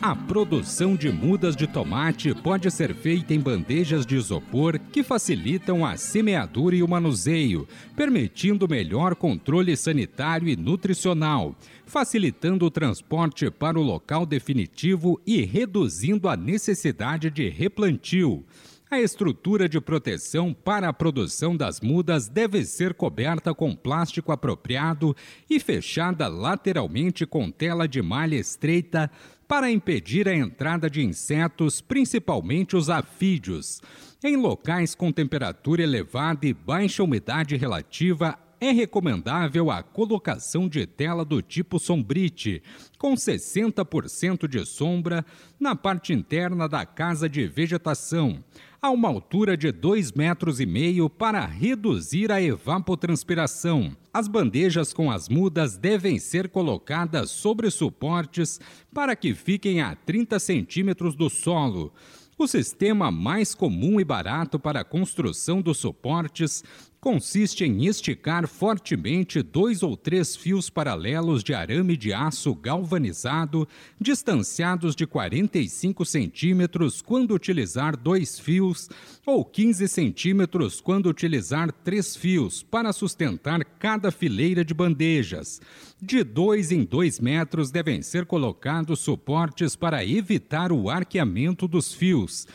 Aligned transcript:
A 0.00 0.14
produção 0.14 0.94
de 0.94 1.10
mudas 1.10 1.56
de 1.56 1.66
tomate 1.66 2.32
pode 2.32 2.70
ser 2.70 2.94
feita 2.94 3.34
em 3.34 3.40
bandejas 3.40 4.06
de 4.06 4.14
isopor 4.14 4.78
que 4.78 5.02
facilitam 5.02 5.84
a 5.84 5.96
semeadura 5.96 6.76
e 6.76 6.84
o 6.84 6.88
manuseio, 6.88 7.66
permitindo 7.96 8.68
melhor 8.68 9.16
controle 9.16 9.76
sanitário 9.76 10.48
e 10.48 10.54
nutricional, 10.54 11.52
facilitando 11.84 12.64
o 12.64 12.70
transporte 12.70 13.50
para 13.50 13.76
o 13.76 13.82
local 13.82 14.24
definitivo 14.24 15.20
e 15.26 15.44
reduzindo 15.44 16.28
a 16.28 16.36
necessidade 16.36 17.28
de 17.28 17.48
replantio. 17.48 18.44
A 18.90 18.98
estrutura 18.98 19.68
de 19.68 19.78
proteção 19.82 20.54
para 20.54 20.88
a 20.88 20.92
produção 20.94 21.54
das 21.54 21.78
mudas 21.78 22.26
deve 22.26 22.64
ser 22.64 22.94
coberta 22.94 23.52
com 23.52 23.76
plástico 23.76 24.32
apropriado 24.32 25.14
e 25.48 25.60
fechada 25.60 26.26
lateralmente 26.26 27.26
com 27.26 27.50
tela 27.50 27.86
de 27.86 28.00
malha 28.00 28.36
estreita 28.36 29.10
para 29.46 29.70
impedir 29.70 30.26
a 30.26 30.34
entrada 30.34 30.88
de 30.88 31.04
insetos, 31.04 31.82
principalmente 31.82 32.76
os 32.76 32.88
afídeos. 32.88 33.82
Em 34.24 34.36
locais 34.36 34.94
com 34.94 35.12
temperatura 35.12 35.82
elevada 35.82 36.46
e 36.46 36.54
baixa 36.54 37.02
umidade 37.02 37.56
relativa, 37.56 38.38
é 38.60 38.70
recomendável 38.72 39.70
a 39.70 39.82
colocação 39.82 40.68
de 40.68 40.86
tela 40.86 41.24
do 41.24 41.40
tipo 41.40 41.78
sombrite, 41.78 42.62
com 42.98 43.14
60% 43.14 44.48
de 44.48 44.64
sombra 44.66 45.24
na 45.58 45.76
parte 45.76 46.12
interna 46.12 46.68
da 46.68 46.84
casa 46.84 47.28
de 47.28 47.46
vegetação, 47.46 48.42
a 48.80 48.90
uma 48.90 49.08
altura 49.08 49.56
de 49.56 49.72
2,5 49.72 50.16
metros 50.16 50.60
e 50.60 50.66
meio 50.66 51.08
para 51.10 51.44
reduzir 51.44 52.30
a 52.30 52.40
evapotranspiração. 52.40 53.96
As 54.12 54.28
bandejas 54.28 54.92
com 54.92 55.10
as 55.10 55.28
mudas 55.28 55.76
devem 55.76 56.18
ser 56.18 56.48
colocadas 56.48 57.30
sobre 57.30 57.70
suportes 57.70 58.60
para 58.92 59.14
que 59.16 59.34
fiquem 59.34 59.80
a 59.80 59.94
30 59.94 60.38
centímetros 60.38 61.14
do 61.14 61.28
solo. 61.28 61.92
O 62.38 62.46
sistema 62.46 63.10
mais 63.10 63.52
comum 63.52 64.00
e 64.00 64.04
barato 64.04 64.60
para 64.60 64.80
a 64.80 64.84
construção 64.84 65.60
dos 65.60 65.78
suportes 65.78 66.62
consiste 67.00 67.64
em 67.64 67.86
esticar 67.86 68.46
fortemente 68.48 69.42
dois 69.42 69.82
ou 69.82 69.96
três 69.96 70.36
fios 70.36 70.68
paralelos 70.68 71.44
de 71.44 71.54
arame 71.54 71.96
de 71.96 72.12
aço 72.12 72.54
galvanizado, 72.54 73.68
distanciados 74.00 74.96
de 74.96 75.06
45 75.06 76.04
centímetros 76.04 77.00
quando 77.00 77.34
utilizar 77.34 77.96
dois 77.96 78.38
fios, 78.38 78.88
ou 79.24 79.44
15 79.44 79.86
centímetros 79.88 80.80
quando 80.80 81.08
utilizar 81.08 81.72
três 81.72 82.16
fios, 82.16 82.62
para 82.62 82.92
sustentar 82.92 83.64
cada 83.64 84.10
fileira 84.10 84.64
de 84.64 84.74
bandejas. 84.74 85.60
De 86.00 86.22
dois 86.24 86.72
em 86.72 86.84
dois 86.84 87.20
metros 87.20 87.70
devem 87.70 88.02
ser 88.02 88.26
colocados 88.26 89.00
suportes 89.00 89.76
para 89.76 90.04
evitar 90.04 90.72
o 90.72 90.88
arqueamento 90.88 91.68
dos 91.68 91.92
fios. 91.92 92.46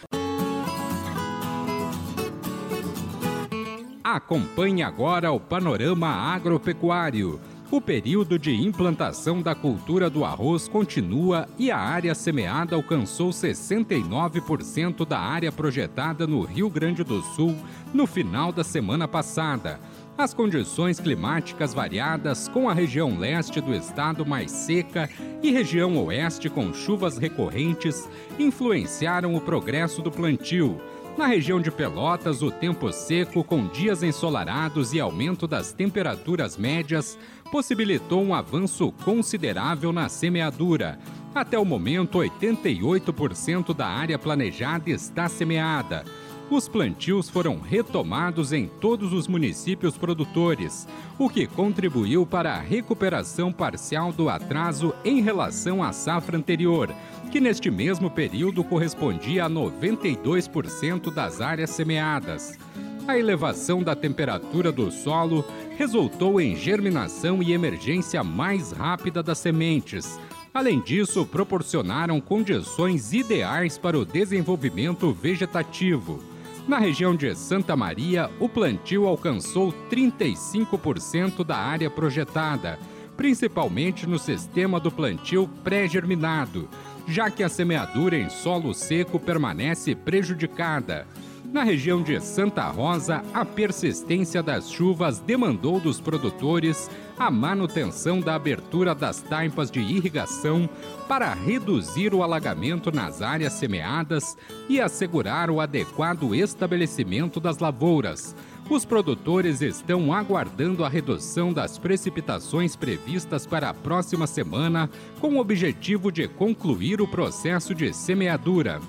Acompanhe 4.13 4.83
agora 4.83 5.31
o 5.31 5.39
panorama 5.39 6.07
agropecuário. 6.07 7.39
O 7.71 7.81
período 7.81 8.37
de 8.37 8.53
implantação 8.53 9.41
da 9.41 9.55
cultura 9.55 10.07
do 10.07 10.23
arroz 10.23 10.67
continua 10.67 11.49
e 11.57 11.71
a 11.71 11.79
área 11.79 12.13
semeada 12.13 12.75
alcançou 12.75 13.31
69% 13.31 15.03
da 15.03 15.17
área 15.17 15.51
projetada 15.51 16.27
no 16.27 16.43
Rio 16.43 16.69
Grande 16.69 17.03
do 17.03 17.23
Sul 17.23 17.55
no 17.91 18.05
final 18.05 18.51
da 18.51 18.63
semana 18.63 19.07
passada. 19.07 19.79
As 20.15 20.31
condições 20.31 20.99
climáticas 20.99 21.73
variadas, 21.73 22.47
com 22.47 22.69
a 22.69 22.73
região 22.73 23.17
leste 23.17 23.59
do 23.59 23.73
estado 23.73 24.23
mais 24.23 24.51
seca 24.51 25.09
e 25.41 25.49
região 25.49 25.97
oeste 26.05 26.51
com 26.51 26.71
chuvas 26.71 27.17
recorrentes, 27.17 28.07
influenciaram 28.37 29.33
o 29.33 29.41
progresso 29.41 30.03
do 30.03 30.11
plantio. 30.11 30.79
Na 31.15 31.27
região 31.27 31.61
de 31.61 31.69
Pelotas, 31.69 32.41
o 32.41 32.49
tempo 32.49 32.91
seco, 32.91 33.43
com 33.43 33.67
dias 33.67 34.01
ensolarados 34.01 34.93
e 34.93 34.99
aumento 34.99 35.45
das 35.45 35.71
temperaturas 35.71 36.57
médias, 36.57 37.19
possibilitou 37.51 38.23
um 38.23 38.33
avanço 38.33 38.91
considerável 39.03 39.93
na 39.93 40.09
semeadura. 40.09 40.97
Até 41.35 41.57
o 41.57 41.63
momento, 41.63 42.17
88% 42.17 43.75
da 43.75 43.85
área 43.85 44.17
planejada 44.17 44.89
está 44.89 45.29
semeada. 45.29 46.03
Os 46.53 46.67
plantios 46.67 47.31
foram 47.31 47.59
retomados 47.59 48.53
em 48.53 48.67
todos 48.67 49.11
os 49.11 49.27
municípios 49.27 49.97
produtores, 49.97 50.87
o 51.17 51.27
que 51.27 51.47
contribuiu 51.47 52.27
para 52.27 52.53
a 52.53 52.59
recuperação 52.59 53.51
parcial 53.51 54.13
do 54.13 54.29
atraso 54.29 54.93
em 55.03 55.19
relação 55.19 55.81
à 55.81 55.91
safra 55.91 56.37
anterior 56.37 56.93
que 57.31 57.39
neste 57.39 57.71
mesmo 57.71 58.07
período 58.11 58.63
correspondia 58.63 59.45
a 59.45 59.49
92% 59.49 61.11
das 61.11 61.41
áreas 61.41 61.71
semeadas. 61.71 62.59
A 63.07 63.17
elevação 63.17 63.81
da 63.81 63.95
temperatura 63.95 64.71
do 64.71 64.91
solo 64.91 65.43
resultou 65.75 66.39
em 66.39 66.55
germinação 66.55 67.41
e 67.41 67.51
emergência 67.51 68.23
mais 68.23 68.71
rápida 68.71 69.23
das 69.23 69.39
sementes. 69.39 70.19
Além 70.53 70.79
disso, 70.79 71.25
proporcionaram 71.25 72.21
condições 72.21 73.11
ideais 73.11 73.75
para 73.75 73.97
o 73.97 74.05
desenvolvimento 74.05 75.11
vegetativo. 75.11 76.32
Na 76.67 76.77
região 76.77 77.15
de 77.15 77.35
Santa 77.35 77.75
Maria, 77.75 78.29
o 78.39 78.47
plantio 78.47 79.05
alcançou 79.05 79.73
35% 79.89 81.43
da 81.43 81.57
área 81.57 81.89
projetada, 81.89 82.79
principalmente 83.17 84.07
no 84.07 84.17
sistema 84.17 84.79
do 84.79 84.89
plantio 84.89 85.49
pré-germinado 85.63 86.69
já 87.07 87.29
que 87.29 87.43
a 87.43 87.49
semeadura 87.49 88.17
em 88.17 88.29
solo 88.29 88.73
seco 88.73 89.19
permanece 89.19 89.95
prejudicada. 89.95 91.07
Na 91.53 91.61
região 91.61 92.01
de 92.01 92.19
Santa 92.19 92.67
Rosa, 92.67 93.23
a 93.31 93.45
persistência 93.45 94.41
das 94.41 94.71
chuvas 94.71 95.19
demandou 95.19 95.79
dos 95.79 96.01
produtores 96.01 96.89
a 97.17 97.29
manutenção 97.29 98.19
da 98.19 98.33
abertura 98.33 98.95
das 98.95 99.21
taipas 99.21 99.69
de 99.69 99.79
irrigação 99.79 100.67
para 101.07 101.31
reduzir 101.31 102.11
o 102.11 102.23
alagamento 102.23 102.91
nas 102.91 103.21
áreas 103.21 103.53
semeadas 103.53 104.35
e 104.67 104.81
assegurar 104.81 105.51
o 105.51 105.61
adequado 105.61 106.33
estabelecimento 106.33 107.39
das 107.39 107.59
lavouras 107.59 108.35
os 108.69 108.85
produtores 108.85 109.61
estão 109.61 110.13
aguardando 110.13 110.85
a 110.85 110.89
redução 110.89 111.51
das 111.51 111.77
precipitações 111.77 112.75
previstas 112.75 113.45
para 113.45 113.69
a 113.69 113.73
próxima 113.73 114.25
semana, 114.25 114.89
com 115.19 115.35
o 115.35 115.39
objetivo 115.39 116.11
de 116.11 116.27
concluir 116.27 117.01
o 117.01 117.07
processo 117.07 117.75
de 117.75 117.93
semeadura. 117.93 118.79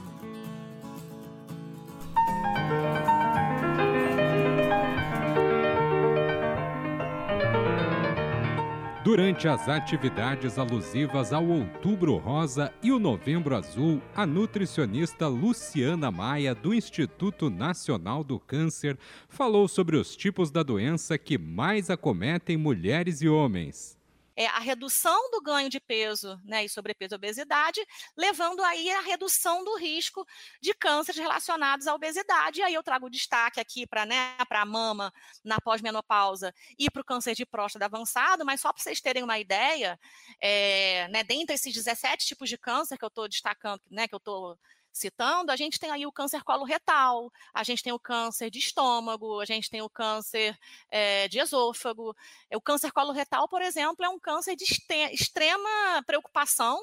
Durante 9.14 9.46
as 9.46 9.68
atividades 9.68 10.58
alusivas 10.58 11.32
ao 11.32 11.46
Outubro 11.46 12.16
Rosa 12.16 12.74
e 12.82 12.90
o 12.90 12.98
Novembro 12.98 13.54
Azul, 13.54 14.02
a 14.12 14.26
nutricionista 14.26 15.28
Luciana 15.28 16.10
Maia, 16.10 16.52
do 16.52 16.74
Instituto 16.74 17.48
Nacional 17.48 18.24
do 18.24 18.40
Câncer, 18.40 18.98
falou 19.28 19.68
sobre 19.68 19.96
os 19.96 20.16
tipos 20.16 20.50
da 20.50 20.64
doença 20.64 21.16
que 21.16 21.38
mais 21.38 21.90
acometem 21.90 22.56
mulheres 22.56 23.22
e 23.22 23.28
homens 23.28 23.96
é, 24.36 24.46
a 24.46 24.58
redução 24.58 25.30
do 25.30 25.40
ganho 25.40 25.68
de 25.68 25.80
peso 25.80 26.40
né, 26.44 26.64
e 26.64 26.68
sobrepeso 26.68 27.14
e 27.14 27.16
obesidade, 27.16 27.80
levando 28.16 28.62
aí 28.62 28.90
a 28.90 29.00
redução 29.00 29.64
do 29.64 29.76
risco 29.76 30.26
de 30.60 30.74
cânceres 30.74 31.20
relacionados 31.20 31.86
à 31.86 31.94
obesidade. 31.94 32.60
E 32.60 32.62
aí 32.62 32.74
eu 32.74 32.82
trago 32.82 33.10
destaque 33.10 33.60
aqui 33.60 33.86
para 33.86 34.04
né, 34.04 34.36
a 34.50 34.64
mama 34.64 35.12
na 35.44 35.60
pós-menopausa 35.60 36.54
e 36.78 36.90
para 36.90 37.02
o 37.02 37.04
câncer 37.04 37.34
de 37.34 37.46
próstata 37.46 37.84
avançado, 37.84 38.44
mas 38.44 38.60
só 38.60 38.72
para 38.72 38.82
vocês 38.82 39.00
terem 39.00 39.22
uma 39.22 39.38
ideia, 39.38 39.98
é, 40.40 41.08
né, 41.08 41.22
dentre 41.22 41.54
esses 41.54 41.72
17 41.72 42.26
tipos 42.26 42.48
de 42.48 42.58
câncer 42.58 42.98
que 42.98 43.04
eu 43.04 43.08
estou 43.08 43.28
destacando, 43.28 43.80
né, 43.90 44.08
que 44.08 44.14
eu 44.14 44.18
estou 44.18 44.58
citando, 44.94 45.50
a 45.50 45.56
gente 45.56 45.78
tem 45.78 45.90
aí 45.90 46.06
o 46.06 46.12
câncer 46.12 46.44
coloretal, 46.44 47.30
a 47.52 47.64
gente 47.64 47.82
tem 47.82 47.92
o 47.92 47.98
câncer 47.98 48.48
de 48.48 48.60
estômago, 48.60 49.40
a 49.40 49.44
gente 49.44 49.68
tem 49.68 49.82
o 49.82 49.90
câncer 49.90 50.56
é, 50.88 51.26
de 51.26 51.40
esôfago. 51.40 52.14
O 52.54 52.60
câncer 52.60 52.92
coloretal, 52.92 53.48
por 53.48 53.60
exemplo, 53.60 54.04
é 54.04 54.08
um 54.08 54.20
câncer 54.20 54.54
de 54.54 54.64
extrema 55.12 56.02
preocupação, 56.06 56.78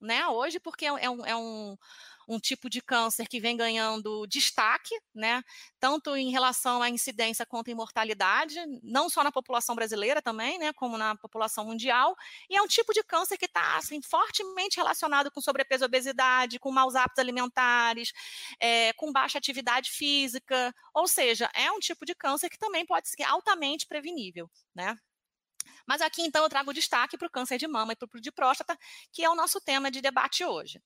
né, 0.00 0.26
hoje, 0.28 0.60
porque 0.60 0.86
é, 0.86 0.88
é 0.88 1.10
um, 1.10 1.26
é 1.26 1.36
um 1.36 1.76
um 2.28 2.38
tipo 2.38 2.68
de 2.68 2.80
câncer 2.80 3.26
que 3.28 3.40
vem 3.40 3.56
ganhando 3.56 4.26
destaque, 4.26 4.94
né? 5.14 5.42
Tanto 5.78 6.16
em 6.16 6.30
relação 6.30 6.82
à 6.82 6.88
incidência 6.88 7.46
quanto 7.46 7.70
à 7.70 7.74
mortalidade, 7.74 8.56
não 8.82 9.08
só 9.08 9.22
na 9.22 9.32
população 9.32 9.74
brasileira 9.74 10.22
também, 10.22 10.58
né? 10.58 10.72
Como 10.72 10.96
na 10.96 11.16
população 11.16 11.64
mundial. 11.66 12.14
E 12.48 12.56
é 12.56 12.62
um 12.62 12.66
tipo 12.66 12.92
de 12.92 13.02
câncer 13.02 13.36
que 13.36 13.46
está 13.46 13.76
assim, 13.76 14.00
fortemente 14.02 14.76
relacionado 14.76 15.30
com 15.30 15.40
sobrepeso 15.40 15.84
obesidade, 15.84 16.58
com 16.58 16.70
maus 16.70 16.94
hábitos 16.94 17.18
alimentares, 17.18 18.12
é, 18.60 18.92
com 18.94 19.12
baixa 19.12 19.38
atividade 19.38 19.90
física. 19.90 20.74
Ou 20.94 21.06
seja, 21.06 21.50
é 21.54 21.70
um 21.70 21.78
tipo 21.78 22.04
de 22.04 22.14
câncer 22.14 22.48
que 22.48 22.58
também 22.58 22.86
pode 22.86 23.08
ser 23.08 23.22
altamente 23.24 23.86
prevenível, 23.86 24.50
né? 24.74 24.96
Mas 25.86 26.00
aqui, 26.00 26.22
então, 26.22 26.42
eu 26.42 26.48
trago 26.48 26.72
destaque 26.72 27.16
para 27.16 27.26
o 27.26 27.30
câncer 27.30 27.58
de 27.58 27.66
mama 27.66 27.92
e 27.92 27.96
para 27.96 28.08
o 28.16 28.20
de 28.20 28.32
próstata, 28.32 28.76
que 29.12 29.24
é 29.24 29.30
o 29.30 29.34
nosso 29.34 29.60
tema 29.60 29.90
de 29.90 30.00
debate 30.00 30.44
hoje. 30.44 30.82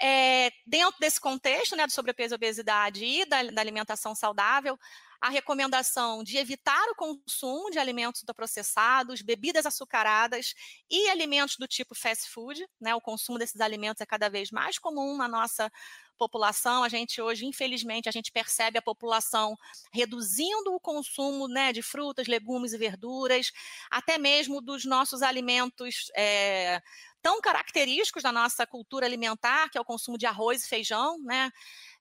É, 0.00 0.50
dentro 0.66 0.98
desse 0.98 1.20
contexto 1.20 1.76
né, 1.76 1.86
do 1.86 1.92
sobrepeso 1.92 2.34
obesidade 2.34 3.04
e 3.04 3.24
da, 3.24 3.42
da 3.44 3.60
alimentação 3.60 4.14
saudável, 4.14 4.78
a 5.20 5.28
recomendação 5.28 6.22
de 6.22 6.36
evitar 6.36 6.84
o 6.90 6.94
consumo 6.94 7.70
de 7.70 7.78
alimentos 7.78 8.20
ultraprocessados, 8.22 9.22
bebidas 9.22 9.66
açucaradas 9.66 10.54
e 10.90 11.08
alimentos 11.08 11.56
do 11.56 11.66
tipo 11.66 11.94
fast 11.94 12.28
food. 12.30 12.66
Né? 12.80 12.94
O 12.94 13.00
consumo 13.00 13.38
desses 13.38 13.60
alimentos 13.60 14.00
é 14.00 14.06
cada 14.06 14.28
vez 14.28 14.50
mais 14.50 14.78
comum 14.78 15.16
na 15.16 15.28
nossa 15.28 15.70
população. 16.16 16.84
A 16.84 16.88
gente 16.88 17.20
hoje, 17.20 17.44
infelizmente, 17.46 18.08
a 18.08 18.12
gente 18.12 18.32
percebe 18.32 18.78
a 18.78 18.82
população 18.82 19.56
reduzindo 19.92 20.74
o 20.74 20.80
consumo 20.80 21.48
né, 21.48 21.72
de 21.72 21.82
frutas, 21.82 22.26
legumes 22.26 22.72
e 22.72 22.78
verduras, 22.78 23.50
até 23.90 24.18
mesmo 24.18 24.60
dos 24.60 24.84
nossos 24.84 25.22
alimentos 25.22 26.10
é, 26.16 26.80
tão 27.24 27.40
característicos 27.40 28.22
da 28.22 28.30
nossa 28.30 28.66
cultura 28.66 29.06
alimentar, 29.06 29.70
que 29.70 29.78
é 29.78 29.80
o 29.80 29.84
consumo 29.84 30.18
de 30.18 30.26
arroz 30.26 30.62
e 30.62 30.68
feijão, 30.68 31.18
né? 31.22 31.50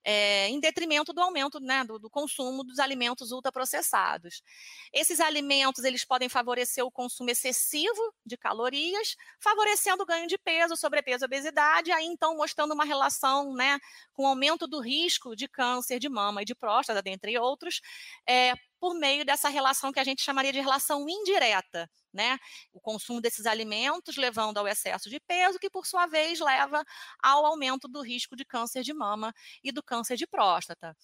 É, 0.06 0.50
em 0.50 0.60
detrimento 0.60 1.14
do 1.14 1.22
aumento 1.22 1.62
né, 1.62 1.86
do, 1.86 1.98
do, 1.98 2.10
consumo 2.10 2.62
dos 2.62 2.78
alimentos 2.78 3.32
ultraprocessados. 3.32 4.44
Esses 4.92 5.22
alimentos 5.22 5.86
eles 5.86 6.04
podem 6.04 6.28
favorecer 6.28 6.86
o 6.86 6.92
consumo 6.92 7.30
excessivo 7.30 8.14
de 8.26 8.36
calorias, 8.36 9.16
favorecendo 9.40 10.04
o 10.04 10.06
ganho 10.06 10.28
de 10.28 10.38
peso, 10.38 10.76
sobrepeso 10.76 11.24
obesidade, 11.24 11.90
aí 11.90 12.06
então 12.06 12.36
mostrando 12.36 12.74
uma 12.74 12.84
relação 12.84 13.54
né, 13.54 13.80
com 14.12 14.24
o 14.24 14.28
aumento 14.28 14.68
do 14.68 14.82
risco 14.82 15.38
de 15.38 15.48
câncer 15.48 16.00
de 16.00 16.10
mama 16.10 16.42
e 16.42 16.46
de 16.46 16.54
próstata, 16.54 17.02
dentre 17.02 17.38
outros, 17.38 17.80
é, 18.28 18.56
por 18.82 18.94
meio 18.96 19.24
dessa 19.24 19.48
relação 19.48 19.94
que 19.94 20.02
a 20.02 20.04
gente 20.04 20.22
chamaria 20.22 20.52
de 20.52 20.60
relação 20.60 21.08
indireta, 21.08 21.90
né? 22.14 22.38
O 22.72 22.80
consumo 22.80 23.20
desses 23.20 23.46
alimentos 23.46 24.16
levando 24.18 24.58
ao 24.58 24.68
excesso 24.68 25.10
de 25.10 25.20
peso, 25.20 25.60
que 25.60 25.70
por 25.70 25.86
sua 25.86 26.06
vez 26.06 26.40
leva 26.40 26.84
ao 27.22 27.46
aumento 27.46 27.88
do 27.88 28.02
risco 28.02 28.36
de 28.36 28.46
câncer 28.46 28.84
de 28.84 28.94
mama 28.94 29.34
e 29.64 29.72
do 29.72 29.82
câncer 29.82 30.16
de 30.16 30.28
próstata. 30.28 30.96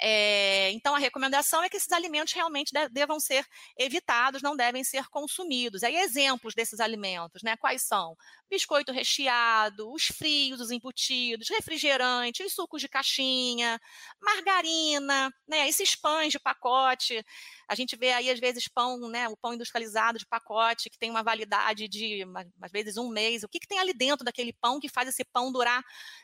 É, 0.00 0.70
então, 0.72 0.94
a 0.94 0.98
recomendação 0.98 1.62
é 1.62 1.68
que 1.68 1.76
esses 1.76 1.90
alimentos 1.92 2.32
realmente 2.34 2.70
de, 2.72 2.88
devam 2.90 3.18
ser 3.18 3.46
evitados, 3.78 4.42
não 4.42 4.56
devem 4.56 4.84
ser 4.84 5.06
consumidos. 5.08 5.82
Aí, 5.82 5.96
exemplos 5.96 6.54
desses 6.54 6.80
alimentos, 6.80 7.42
né? 7.42 7.56
Quais 7.56 7.82
são? 7.82 8.16
Biscoito 8.48 8.92
recheado, 8.92 9.90
os 9.92 10.06
frios, 10.06 10.60
os 10.60 10.70
embutidos, 10.70 11.48
refrigerante, 11.48 12.42
os 12.42 12.52
sucos 12.52 12.80
de 12.80 12.88
caixinha, 12.88 13.80
margarina, 14.20 15.32
né? 15.48 15.68
Esses 15.68 15.96
pães 15.96 16.32
de 16.32 16.38
pacote. 16.38 17.24
A 17.68 17.74
gente 17.74 17.96
vê 17.96 18.12
aí, 18.12 18.30
às 18.30 18.38
vezes, 18.38 18.68
pão, 18.68 18.98
né? 19.08 19.28
O 19.28 19.36
pão 19.36 19.54
industrializado 19.54 20.18
de 20.18 20.26
pacote, 20.26 20.45
que 20.90 20.98
tem 20.98 21.10
uma 21.10 21.22
validade 21.22 21.88
de, 21.88 22.24
às 22.60 22.72
vezes, 22.72 22.96
um 22.96 23.08
mês. 23.08 23.42
O 23.42 23.48
que, 23.48 23.58
que 23.58 23.68
tem 23.68 23.78
ali 23.78 23.92
dentro 23.92 24.24
daquele 24.24 24.52
pão 24.52 24.80
que 24.80 24.88
faz 24.88 25.08
esse 25.08 25.24
pão 25.24 25.52
durar 25.52 25.82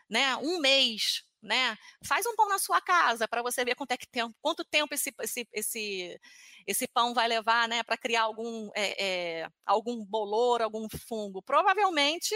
né, 0.08 0.36
um 0.36 0.60
mês? 0.60 1.24
né? 1.42 1.76
Faz 2.04 2.24
um 2.24 2.36
pão 2.36 2.48
na 2.48 2.58
sua 2.58 2.80
casa 2.80 3.26
para 3.26 3.42
você 3.42 3.64
ver 3.64 3.74
quanto, 3.74 3.90
é 3.90 3.96
que 3.96 4.06
tempo, 4.06 4.34
quanto 4.40 4.64
tempo 4.64 4.94
esse, 4.94 5.12
esse, 5.20 5.48
esse, 5.52 6.20
esse 6.66 6.86
pão 6.86 7.12
vai 7.12 7.26
levar, 7.26 7.69
né, 7.69 7.82
para 7.82 7.96
criar 7.96 8.22
algum, 8.22 8.70
é, 8.74 9.40
é, 9.40 9.48
algum 9.66 10.04
bolor, 10.04 10.62
algum 10.62 10.86
fungo. 11.08 11.42
Provavelmente 11.42 12.34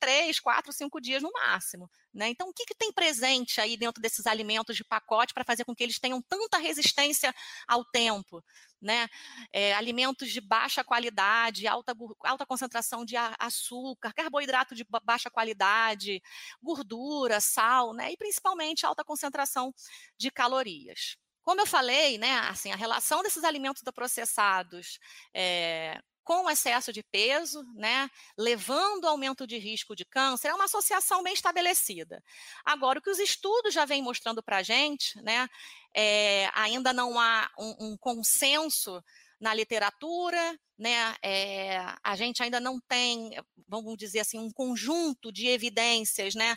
três, 0.00 0.40
quatro, 0.40 0.72
cinco 0.72 1.00
dias 1.00 1.22
no 1.22 1.30
máximo. 1.32 1.88
Né? 2.12 2.28
Então, 2.28 2.48
o 2.48 2.52
que, 2.52 2.66
que 2.66 2.74
tem 2.74 2.92
presente 2.92 3.60
aí 3.60 3.76
dentro 3.76 4.02
desses 4.02 4.26
alimentos 4.26 4.76
de 4.76 4.84
pacote 4.84 5.32
para 5.32 5.44
fazer 5.44 5.64
com 5.64 5.74
que 5.74 5.82
eles 5.84 5.98
tenham 5.98 6.20
tanta 6.20 6.58
resistência 6.58 7.32
ao 7.68 7.84
tempo? 7.84 8.42
Né? 8.82 9.08
É, 9.52 9.74
alimentos 9.74 10.30
de 10.30 10.40
baixa 10.40 10.82
qualidade, 10.82 11.68
alta, 11.68 11.94
alta 12.24 12.44
concentração 12.46 13.04
de 13.04 13.16
açúcar, 13.38 14.12
carboidrato 14.12 14.74
de 14.74 14.84
baixa 15.04 15.30
qualidade, 15.30 16.20
gordura, 16.60 17.40
sal, 17.40 17.92
né? 17.92 18.12
e 18.12 18.16
principalmente 18.16 18.84
alta 18.84 19.04
concentração 19.04 19.72
de 20.18 20.30
calorias. 20.30 21.16
Como 21.42 21.60
eu 21.60 21.66
falei, 21.66 22.18
né, 22.18 22.38
assim, 22.50 22.70
a 22.70 22.76
relação 22.76 23.22
desses 23.22 23.44
alimentos 23.44 23.82
processados 23.94 24.98
é, 25.34 26.00
com 26.30 26.48
excesso 26.48 26.92
de 26.92 27.02
peso, 27.02 27.60
né, 27.74 28.08
levando 28.38 29.04
ao 29.04 29.10
aumento 29.10 29.48
de 29.48 29.58
risco 29.58 29.96
de 29.96 30.04
câncer, 30.04 30.46
é 30.46 30.54
uma 30.54 30.66
associação 30.66 31.24
bem 31.24 31.34
estabelecida. 31.34 32.22
Agora, 32.64 33.00
o 33.00 33.02
que 33.02 33.10
os 33.10 33.18
estudos 33.18 33.74
já 33.74 33.84
vêm 33.84 34.00
mostrando 34.00 34.40
para 34.40 34.58
a 34.58 34.62
gente, 34.62 35.20
né, 35.22 35.48
é, 35.92 36.48
ainda 36.54 36.92
não 36.92 37.18
há 37.18 37.50
um, 37.58 37.74
um 37.80 37.96
consenso 37.98 39.02
na 39.40 39.52
literatura, 39.52 40.56
né? 40.78 41.16
É, 41.22 41.78
a 42.04 42.14
gente 42.14 42.42
ainda 42.42 42.60
não 42.60 42.78
tem, 42.78 43.32
vamos 43.66 43.96
dizer 43.96 44.20
assim, 44.20 44.38
um 44.38 44.50
conjunto 44.50 45.32
de 45.32 45.48
evidências, 45.48 46.34
né? 46.34 46.54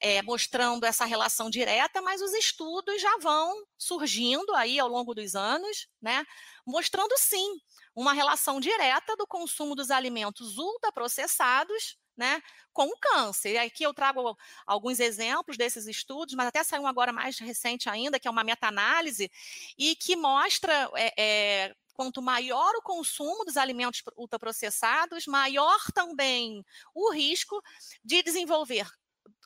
É, 0.00 0.20
mostrando 0.20 0.84
essa 0.84 1.04
relação 1.04 1.48
direta, 1.48 2.02
mas 2.02 2.20
os 2.20 2.34
estudos 2.34 3.00
já 3.00 3.16
vão 3.18 3.54
surgindo 3.78 4.52
aí 4.54 4.78
ao 4.78 4.88
longo 4.88 5.14
dos 5.14 5.34
anos, 5.34 5.86
né? 6.02 6.24
Mostrando 6.66 7.14
sim 7.16 7.58
uma 7.94 8.12
relação 8.12 8.60
direta 8.60 9.16
do 9.16 9.26
consumo 9.26 9.74
dos 9.74 9.90
alimentos 9.90 10.58
ultraprocessados 10.58 11.96
né, 12.16 12.40
com 12.72 12.86
o 12.86 12.96
câncer. 12.98 13.52
E 13.52 13.58
aqui 13.58 13.84
eu 13.84 13.92
trago 13.92 14.36
alguns 14.66 15.00
exemplos 15.00 15.56
desses 15.56 15.86
estudos, 15.86 16.34
mas 16.34 16.46
até 16.46 16.62
saiu 16.62 16.82
um 16.82 16.86
agora 16.86 17.12
mais 17.12 17.38
recente 17.38 17.88
ainda, 17.88 18.18
que 18.18 18.28
é 18.28 18.30
uma 18.30 18.44
meta-análise, 18.44 19.30
e 19.76 19.96
que 19.96 20.16
mostra 20.16 20.90
é, 20.94 21.12
é, 21.16 21.74
quanto 21.92 22.22
maior 22.22 22.74
o 22.76 22.82
consumo 22.82 23.44
dos 23.44 23.56
alimentos 23.56 24.02
ultraprocessados, 24.16 25.26
maior 25.26 25.80
também 25.92 26.64
o 26.94 27.12
risco 27.12 27.62
de 28.04 28.22
desenvolver 28.22 28.88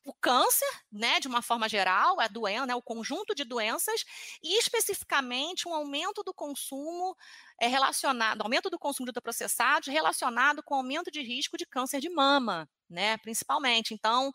o 0.09 0.15
câncer, 0.21 0.69
né, 0.91 1.21
de 1.21 1.29
uma 1.29 1.43
forma 1.43 1.69
geral, 1.69 2.19
a 2.19 2.27
doença, 2.29 2.67
né, 2.67 2.75
o 2.75 2.83
conjunto 2.83 3.35
de 3.35 3.45
doenças, 3.45 4.05
e 4.43 4.59
especificamente 4.59 5.69
um 5.69 5.75
aumento 5.75 6.23
do 6.23 6.33
consumo 6.33 7.15
é, 7.61 7.67
relacionado, 7.67 8.43
aumento 8.43 8.71
do 8.71 8.79
consumo 8.79 9.07
de 9.07 9.11
ultraprocessados 9.11 9.89
relacionado 9.89 10.63
com 10.63 10.75
aumento 10.75 11.11
de 11.11 11.21
risco 11.21 11.59
de 11.59 11.67
câncer 11.67 12.01
de 12.01 12.09
mama, 12.09 12.69
né, 12.89 13.19
principalmente. 13.19 13.93
Então, 13.93 14.33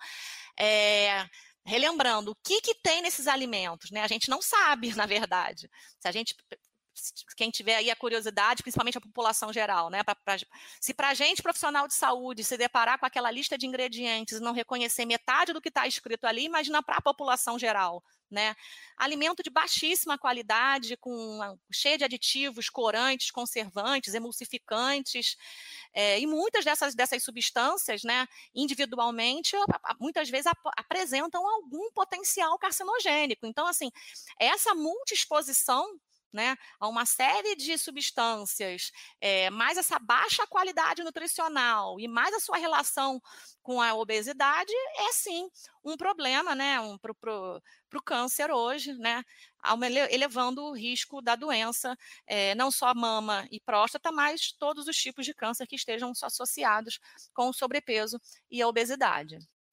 é, 0.60 1.26
relembrando, 1.66 2.32
o 2.32 2.36
que, 2.44 2.62
que 2.62 2.76
tem 2.76 3.02
nesses 3.02 3.28
alimentos, 3.28 3.90
né? 3.90 4.02
A 4.02 4.08
gente 4.08 4.30
não 4.30 4.42
sabe, 4.42 4.90
na 4.96 5.06
verdade. 5.06 5.70
Se 6.00 6.08
a 6.08 6.12
gente 6.12 6.36
quem 7.36 7.50
tiver 7.50 7.76
aí 7.76 7.90
a 7.90 7.96
curiosidade, 7.96 8.62
principalmente 8.64 8.98
a 8.98 9.02
população 9.02 9.52
geral, 9.52 9.90
né? 9.90 10.04
Pra, 10.04 10.16
pra, 10.16 10.36
se 10.80 10.94
para 10.94 11.10
a 11.10 11.14
gente, 11.14 11.42
profissional 11.42 11.88
de 11.88 11.94
saúde, 11.94 12.44
se 12.44 12.58
deparar 12.58 13.00
com 13.00 13.06
aquela 13.06 13.32
lista 13.32 13.58
de 13.58 13.66
ingredientes 13.66 14.38
e 14.38 14.42
não 14.42 14.54
reconhecer 14.54 15.06
metade 15.06 15.54
do 15.54 15.62
que 15.62 15.70
está 15.70 15.88
escrito 15.88 16.26
ali, 16.26 16.46
imagina 16.46 16.82
para 16.84 16.98
a 16.98 17.02
população 17.02 17.58
geral, 17.58 18.04
né? 18.30 18.56
Alimento 18.98 19.42
de 19.44 19.50
baixíssima 19.50 20.18
qualidade, 20.18 20.96
com 20.98 21.58
cheio 21.72 21.98
de 21.98 22.04
aditivos, 22.04 22.70
corantes, 22.70 23.32
conservantes, 23.32 24.14
emulsificantes, 24.14 25.36
é, 25.94 26.20
e 26.20 26.28
muitas 26.28 26.64
dessas, 26.66 26.96
dessas 26.96 27.24
substâncias, 27.24 28.04
né, 28.04 28.28
individualmente, 28.54 29.56
muitas 30.00 30.30
vezes 30.30 30.48
ap 30.48 30.60
apresentam 30.78 31.48
algum 31.48 31.92
potencial 31.92 32.58
carcinogênico. 32.58 33.46
Então, 33.46 33.68
assim, 33.68 33.92
essa 34.40 34.74
multiexposição 34.74 36.00
né, 36.34 36.58
a 36.80 36.88
uma 36.88 37.06
série 37.06 37.56
de 37.56 37.78
substâncias, 37.78 38.92
é, 39.22 39.50
mais 39.50 39.78
essa 39.78 40.00
baixa 40.00 40.48
qualidade 40.48 41.04
nutricional 41.04 42.00
e 42.00 42.08
mais 42.08 42.34
a 42.34 42.40
sua 42.40 42.58
relação 42.58 43.22
com 43.62 43.82
a 43.82 43.94
obesidade, 43.94 44.74
é 44.98 45.14
sim 45.14 45.50
um 45.84 45.96
problema 45.96 46.56
né, 46.56 46.80
um, 46.80 46.98
para 46.98 47.12
o 47.12 48.04
câncer 48.04 48.52
hoje, 48.52 48.94
né, 48.94 49.24
elevando 50.12 50.64
o 50.64 50.76
risco 50.76 51.22
da 51.22 51.36
doença, 51.36 51.96
é, 52.28 52.56
não 52.56 52.72
só 52.72 52.94
mama 52.94 53.48
e 53.52 53.60
próstata, 53.60 54.12
mas 54.12 54.52
todos 54.52 54.88
os 54.88 54.98
tipos 54.98 55.26
de 55.26 55.34
câncer 55.34 55.68
que 55.68 55.76
estejam 55.76 56.12
associados 56.24 57.00
com 57.34 57.50
o 57.50 57.54
sobrepeso 57.54 58.20
e 58.50 58.62
a 58.62 58.68
obesidade. 58.68 59.38